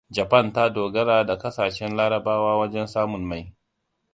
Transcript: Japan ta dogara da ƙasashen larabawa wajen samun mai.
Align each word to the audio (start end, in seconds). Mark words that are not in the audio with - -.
Japan 0.09 0.51
ta 0.53 0.69
dogara 0.69 1.23
da 1.23 1.37
ƙasashen 1.37 1.95
larabawa 1.95 2.57
wajen 2.57 2.87
samun 2.87 3.21
mai. 3.23 3.55